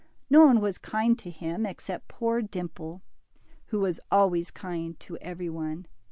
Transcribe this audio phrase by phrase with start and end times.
[0.31, 3.03] No one was kind to him except poor Dimple,
[3.67, 5.85] who was always kind to every one.